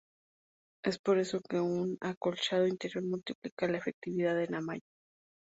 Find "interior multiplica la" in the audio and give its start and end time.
2.65-3.77